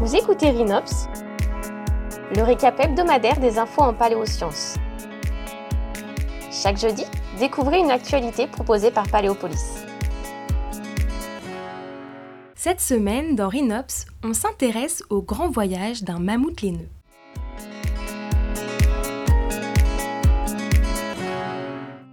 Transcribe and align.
Vous 0.00 0.14
écoutez 0.14 0.50
Rhinops, 0.50 1.08
le 2.36 2.42
récap 2.44 2.78
hebdomadaire 2.78 3.40
des 3.40 3.58
infos 3.58 3.82
en 3.82 3.92
paléosciences. 3.92 4.76
Chaque 6.52 6.78
jeudi, 6.78 7.02
découvrez 7.40 7.80
une 7.80 7.90
actualité 7.90 8.46
proposée 8.46 8.92
par 8.92 9.08
Paléopolis. 9.08 9.82
Cette 12.54 12.80
semaine, 12.80 13.34
dans 13.34 13.48
Rhinops, 13.48 14.06
on 14.22 14.34
s'intéresse 14.34 15.02
au 15.10 15.20
grand 15.20 15.50
voyage 15.50 16.04
d'un 16.04 16.20
mammouth 16.20 16.60
laineux. 16.60 16.88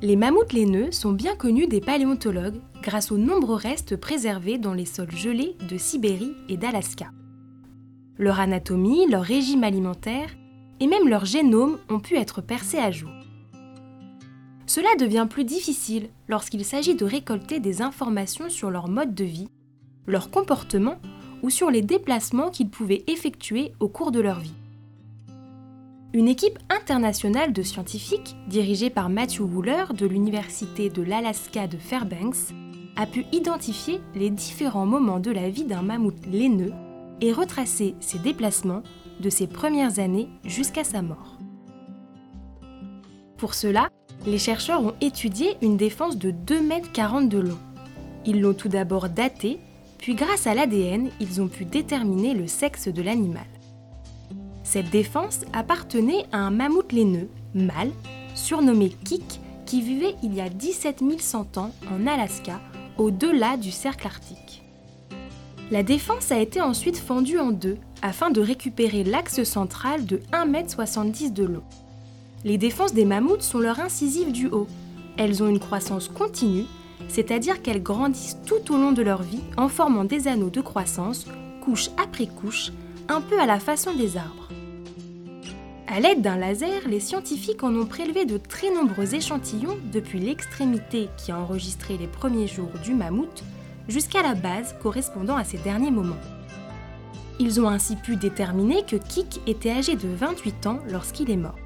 Les 0.00 0.16
mammouths 0.16 0.54
laineux 0.54 0.92
sont 0.92 1.12
bien 1.12 1.36
connus 1.36 1.66
des 1.66 1.82
paléontologues 1.82 2.62
grâce 2.82 3.12
aux 3.12 3.18
nombreux 3.18 3.56
restes 3.56 3.96
préservés 3.96 4.56
dans 4.56 4.72
les 4.72 4.86
sols 4.86 5.14
gelés 5.14 5.58
de 5.68 5.76
Sibérie 5.76 6.36
et 6.48 6.56
d'Alaska. 6.56 7.08
Leur 8.18 8.40
anatomie, 8.40 9.06
leur 9.10 9.22
régime 9.22 9.64
alimentaire 9.64 10.30
et 10.80 10.86
même 10.86 11.08
leur 11.08 11.24
génome 11.24 11.78
ont 11.90 12.00
pu 12.00 12.16
être 12.16 12.40
percés 12.40 12.78
à 12.78 12.90
jour. 12.90 13.10
Cela 14.66 14.88
devient 14.98 15.26
plus 15.28 15.44
difficile 15.44 16.08
lorsqu'il 16.28 16.64
s'agit 16.64 16.94
de 16.94 17.04
récolter 17.04 17.60
des 17.60 17.82
informations 17.82 18.48
sur 18.48 18.70
leur 18.70 18.88
mode 18.88 19.14
de 19.14 19.24
vie, 19.24 19.48
leur 20.06 20.30
comportement 20.30 20.96
ou 21.42 21.50
sur 21.50 21.70
les 21.70 21.82
déplacements 21.82 22.50
qu'ils 22.50 22.70
pouvaient 22.70 23.04
effectuer 23.06 23.72
au 23.80 23.88
cours 23.88 24.10
de 24.10 24.20
leur 24.20 24.40
vie. 24.40 24.54
Une 26.14 26.28
équipe 26.28 26.58
internationale 26.70 27.52
de 27.52 27.62
scientifiques, 27.62 28.36
dirigée 28.48 28.90
par 28.90 29.10
Matthew 29.10 29.40
Wooler 29.40 29.84
de 29.94 30.06
l'Université 30.06 30.88
de 30.88 31.02
l'Alaska 31.02 31.66
de 31.66 31.76
Fairbanks, 31.76 32.54
a 32.96 33.06
pu 33.06 33.26
identifier 33.32 34.00
les 34.14 34.30
différents 34.30 34.86
moments 34.86 35.20
de 35.20 35.30
la 35.30 35.50
vie 35.50 35.64
d'un 35.64 35.82
mammouth 35.82 36.24
laineux 36.26 36.72
et 37.20 37.32
retracer 37.32 37.94
ses 38.00 38.18
déplacements 38.18 38.82
de 39.20 39.30
ses 39.30 39.46
premières 39.46 39.98
années 39.98 40.28
jusqu'à 40.44 40.84
sa 40.84 41.02
mort. 41.02 41.38
Pour 43.36 43.54
cela, 43.54 43.88
les 44.26 44.38
chercheurs 44.38 44.82
ont 44.82 44.94
étudié 45.00 45.56
une 45.62 45.76
défense 45.76 46.16
de 46.16 46.30
2,40 46.30 47.18
m 47.18 47.28
de 47.28 47.38
long. 47.38 47.58
Ils 48.24 48.40
l'ont 48.40 48.54
tout 48.54 48.68
d'abord 48.68 49.08
datée, 49.08 49.60
puis 49.98 50.14
grâce 50.14 50.46
à 50.46 50.54
l'ADN, 50.54 51.10
ils 51.20 51.40
ont 51.40 51.48
pu 51.48 51.64
déterminer 51.64 52.34
le 52.34 52.46
sexe 52.46 52.88
de 52.88 53.02
l'animal. 53.02 53.46
Cette 54.64 54.90
défense 54.90 55.42
appartenait 55.52 56.24
à 56.32 56.38
un 56.38 56.50
mammouth 56.50 56.92
laineux, 56.92 57.30
mâle, 57.54 57.92
surnommé 58.34 58.88
Kik, 58.88 59.40
qui 59.64 59.80
vivait 59.80 60.14
il 60.22 60.34
y 60.34 60.40
a 60.40 60.48
17 60.48 61.02
100 61.18 61.58
ans 61.58 61.72
en 61.90 62.06
Alaska, 62.06 62.60
au-delà 62.98 63.56
du 63.56 63.70
cercle 63.70 64.06
arctique. 64.06 64.65
La 65.72 65.82
défense 65.82 66.30
a 66.30 66.38
été 66.38 66.60
ensuite 66.60 66.96
fendue 66.96 67.40
en 67.40 67.50
deux 67.50 67.76
afin 68.00 68.30
de 68.30 68.40
récupérer 68.40 69.02
l'axe 69.02 69.42
central 69.42 70.06
de 70.06 70.18
1,70 70.32 71.24
m 71.26 71.32
de 71.32 71.44
long. 71.44 71.64
Les 72.44 72.56
défenses 72.56 72.94
des 72.94 73.04
mammouths 73.04 73.42
sont 73.42 73.58
leurs 73.58 73.80
incisives 73.80 74.30
du 74.30 74.46
haut. 74.46 74.68
Elles 75.16 75.42
ont 75.42 75.48
une 75.48 75.58
croissance 75.58 76.06
continue, 76.06 76.66
c'est-à-dire 77.08 77.62
qu'elles 77.62 77.82
grandissent 77.82 78.38
tout 78.46 78.72
au 78.72 78.76
long 78.76 78.92
de 78.92 79.02
leur 79.02 79.22
vie 79.22 79.42
en 79.56 79.68
formant 79.68 80.04
des 80.04 80.28
anneaux 80.28 80.50
de 80.50 80.60
croissance, 80.60 81.26
couche 81.64 81.90
après 82.00 82.28
couche, 82.28 82.70
un 83.08 83.20
peu 83.20 83.40
à 83.40 83.46
la 83.46 83.58
façon 83.58 83.92
des 83.92 84.16
arbres. 84.16 84.48
À 85.88 85.98
l'aide 85.98 86.22
d'un 86.22 86.36
laser, 86.36 86.86
les 86.86 87.00
scientifiques 87.00 87.64
en 87.64 87.74
ont 87.74 87.86
prélevé 87.86 88.24
de 88.24 88.36
très 88.36 88.70
nombreux 88.70 89.16
échantillons 89.16 89.78
depuis 89.92 90.20
l'extrémité 90.20 91.08
qui 91.16 91.32
a 91.32 91.38
enregistré 91.40 91.96
les 91.96 92.06
premiers 92.06 92.46
jours 92.46 92.70
du 92.84 92.94
mammouth 92.94 93.42
jusqu'à 93.88 94.22
la 94.22 94.34
base 94.34 94.74
correspondant 94.82 95.36
à 95.36 95.44
ces 95.44 95.58
derniers 95.58 95.90
moments. 95.90 96.16
Ils 97.38 97.60
ont 97.60 97.68
ainsi 97.68 97.96
pu 97.96 98.16
déterminer 98.16 98.82
que 98.84 98.96
Kik 98.96 99.40
était 99.46 99.70
âgé 99.70 99.94
de 99.94 100.08
28 100.08 100.66
ans 100.66 100.78
lorsqu'il 100.90 101.30
est 101.30 101.36
mort. 101.36 101.58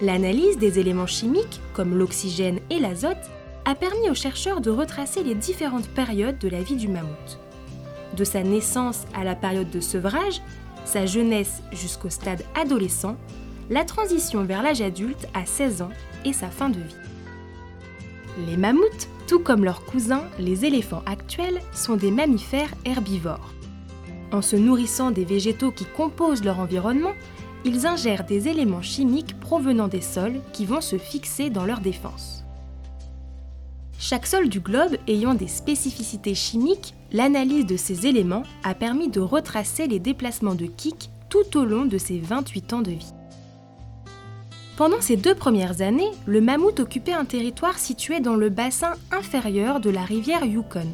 L'analyse 0.00 0.58
des 0.58 0.80
éléments 0.80 1.06
chimiques, 1.06 1.60
comme 1.72 1.96
l'oxygène 1.96 2.58
et 2.70 2.80
l'azote, 2.80 3.30
a 3.64 3.74
permis 3.74 4.10
aux 4.10 4.14
chercheurs 4.14 4.60
de 4.60 4.70
retracer 4.70 5.22
les 5.22 5.34
différentes 5.34 5.88
périodes 5.88 6.38
de 6.38 6.48
la 6.48 6.62
vie 6.62 6.76
du 6.76 6.88
mammouth. 6.88 7.38
De 8.16 8.24
sa 8.24 8.42
naissance 8.42 9.04
à 9.14 9.24
la 9.24 9.34
période 9.34 9.70
de 9.70 9.80
sevrage, 9.80 10.42
sa 10.84 11.06
jeunesse 11.06 11.62
jusqu'au 11.72 12.10
stade 12.10 12.42
adolescent, 12.60 13.16
la 13.70 13.84
transition 13.84 14.44
vers 14.44 14.62
l'âge 14.62 14.82
adulte 14.82 15.26
à 15.32 15.46
16 15.46 15.82
ans 15.82 15.90
et 16.24 16.32
sa 16.32 16.48
fin 16.48 16.68
de 16.68 16.78
vie. 16.78 17.03
Les 18.38 18.56
mammouths 18.56 19.08
tout 19.26 19.38
comme 19.38 19.64
leurs 19.64 19.84
cousins, 19.84 20.24
les 20.38 20.64
éléphants 20.64 21.02
actuels 21.06 21.60
sont 21.72 21.96
des 21.96 22.10
mammifères 22.10 22.74
herbivores. 22.84 23.54
En 24.32 24.42
se 24.42 24.56
nourrissant 24.56 25.10
des 25.10 25.24
végétaux 25.24 25.70
qui 25.70 25.84
composent 25.84 26.44
leur 26.44 26.58
environnement, 26.58 27.12
ils 27.64 27.86
ingèrent 27.86 28.24
des 28.24 28.48
éléments 28.48 28.82
chimiques 28.82 29.38
provenant 29.40 29.88
des 29.88 30.02
sols 30.02 30.40
qui 30.52 30.66
vont 30.66 30.80
se 30.80 30.98
fixer 30.98 31.48
dans 31.48 31.64
leur 31.64 31.80
défense. 31.80 32.44
Chaque 33.98 34.26
sol 34.26 34.48
du 34.48 34.60
globe 34.60 34.96
ayant 35.08 35.34
des 35.34 35.48
spécificités 35.48 36.34
chimiques, 36.34 36.94
l'analyse 37.12 37.64
de 37.64 37.76
ces 37.76 38.06
éléments 38.06 38.42
a 38.64 38.74
permis 38.74 39.08
de 39.08 39.20
retracer 39.20 39.86
les 39.86 40.00
déplacements 40.00 40.56
de 40.56 40.66
Kik 40.66 41.08
tout 41.30 41.56
au 41.56 41.64
long 41.64 41.86
de 41.86 41.96
ses 41.96 42.18
28 42.18 42.72
ans 42.74 42.82
de 42.82 42.90
vie. 42.90 43.14
Pendant 44.76 45.00
ces 45.00 45.16
deux 45.16 45.36
premières 45.36 45.82
années, 45.82 46.10
le 46.26 46.40
mammouth 46.40 46.80
occupait 46.80 47.12
un 47.12 47.24
territoire 47.24 47.78
situé 47.78 48.18
dans 48.18 48.34
le 48.34 48.48
bassin 48.48 48.94
inférieur 49.12 49.78
de 49.78 49.88
la 49.88 50.02
rivière 50.02 50.44
Yukon. 50.44 50.88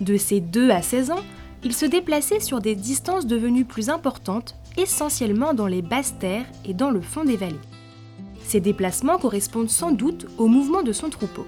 De 0.00 0.16
ses 0.16 0.40
2 0.40 0.70
à 0.70 0.80
16 0.80 1.10
ans, 1.10 1.22
il 1.62 1.74
se 1.74 1.84
déplaçait 1.84 2.40
sur 2.40 2.60
des 2.60 2.74
distances 2.74 3.26
devenues 3.26 3.66
plus 3.66 3.90
importantes, 3.90 4.56
essentiellement 4.78 5.52
dans 5.52 5.66
les 5.66 5.82
basses 5.82 6.14
terres 6.18 6.46
et 6.64 6.72
dans 6.72 6.90
le 6.90 7.02
fond 7.02 7.24
des 7.24 7.36
vallées. 7.36 7.54
Ces 8.44 8.60
déplacements 8.60 9.18
correspondent 9.18 9.70
sans 9.70 9.90
doute 9.90 10.26
au 10.38 10.46
mouvement 10.46 10.82
de 10.82 10.92
son 10.92 11.10
troupeau. 11.10 11.46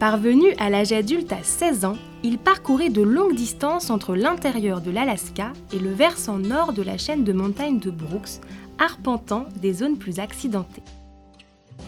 Parvenu 0.00 0.54
à 0.58 0.70
l'âge 0.70 0.92
adulte 0.92 1.32
à 1.32 1.42
16 1.42 1.84
ans, 1.84 1.96
il 2.24 2.38
parcourait 2.38 2.88
de 2.88 3.02
longues 3.02 3.34
distances 3.34 3.90
entre 3.90 4.16
l'intérieur 4.16 4.80
de 4.80 4.90
l'Alaska 4.90 5.52
et 5.74 5.78
le 5.78 5.92
versant 5.92 6.38
nord 6.38 6.72
de 6.72 6.80
la 6.80 6.96
chaîne 6.96 7.22
de 7.22 7.34
montagnes 7.34 7.78
de 7.78 7.90
Brooks, 7.90 8.40
arpentant 8.78 9.44
des 9.60 9.74
zones 9.74 9.98
plus 9.98 10.18
accidentées. 10.18 10.82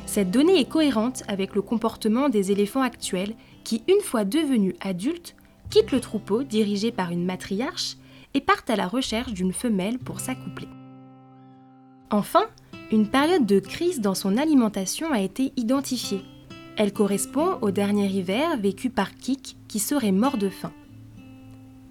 Cette 0.05 0.31
donnée 0.31 0.61
est 0.61 0.69
cohérente 0.69 1.23
avec 1.27 1.55
le 1.55 1.63
comportement 1.63 2.29
des 2.29 2.53
éléphants 2.53 2.83
actuels 2.83 3.35
qui, 3.65 3.83
une 3.89 4.03
fois 4.03 4.27
devenus 4.27 4.75
adultes, 4.83 5.35
quittent 5.71 5.93
le 5.93 6.01
troupeau 6.01 6.43
dirigé 6.43 6.93
par 6.93 7.11
une 7.11 7.25
matriarche 7.25 7.97
et 8.35 8.43
partent 8.43 8.69
à 8.69 8.77
la 8.77 8.89
recherche 8.89 9.33
d'une 9.33 9.55
femelle 9.55 9.99
pour 9.99 10.21
s'accoupler. 10.21 10.69
Enfin, 12.11 12.45
une 12.93 13.09
période 13.09 13.47
de 13.47 13.59
crise 13.59 14.03
dans 14.03 14.15
son 14.15 14.37
alimentation 14.37 15.11
a 15.13 15.23
été 15.23 15.55
identifiée. 15.57 16.23
Elle 16.77 16.93
correspond 16.93 17.59
au 17.63 17.71
dernier 17.71 18.07
hiver 18.07 18.59
vécu 18.59 18.91
par 18.91 19.15
Kik 19.15 19.57
qui 19.67 19.79
serait 19.79 20.13
mort 20.13 20.37
de 20.37 20.51
faim. 20.51 20.73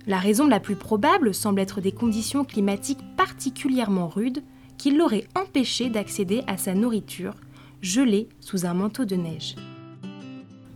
La 0.06 0.20
raison 0.20 0.46
la 0.46 0.60
plus 0.60 0.76
probable 0.76 1.34
semble 1.34 1.60
être 1.60 1.82
des 1.82 1.92
conditions 1.92 2.46
climatiques 2.46 3.04
particulièrement 3.18 4.08
rudes 4.08 4.44
qui 4.78 4.92
l'aurait 4.92 5.28
empêché 5.36 5.90
d'accéder 5.90 6.44
à 6.46 6.58
sa 6.58 6.76
nourriture, 6.76 7.34
gelée 7.82 8.30
sous 8.40 8.68
un 8.68 8.76
manteau 8.76 9.06
de 9.06 9.16
neige. 9.16 9.56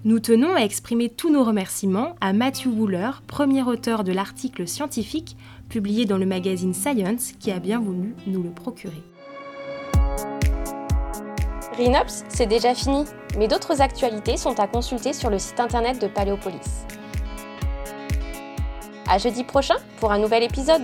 Nous 0.06 0.20
tenons 0.20 0.56
à 0.56 0.62
exprimer 0.62 1.10
tous 1.10 1.30
nos 1.30 1.44
remerciements 1.44 2.16
à 2.22 2.34
Matthew 2.34 2.68
Wooler, 2.68 3.12
premier 3.28 3.64
auteur 3.64 4.04
de 4.04 4.14
l'article 4.14 4.68
scientifique 4.68 5.36
publié 5.68 6.06
dans 6.06 6.18
le 6.18 6.26
magazine 6.26 6.74
Science, 6.74 7.34
qui 7.34 7.52
a 7.52 7.60
bien 7.60 7.80
voulu 7.80 8.16
nous 8.26 8.42
le 8.42 8.50
procurer. 8.50 9.04
Rhinops, 11.80 12.26
c'est 12.28 12.46
déjà 12.46 12.76
fini, 12.76 13.06
mais 13.38 13.48
d'autres 13.48 13.80
actualités 13.82 14.36
sont 14.36 14.60
à 14.60 14.68
consulter 14.68 15.14
sur 15.14 15.30
le 15.30 15.40
site 15.40 15.62
internet 15.62 16.02
de 16.02 16.08
Paléopolis. 16.08 16.86
À 19.08 19.18
jeudi 19.18 19.46
prochain 19.46 19.76
pour 20.02 20.12
un 20.12 20.18
nouvel 20.18 20.44
épisode. 20.44 20.82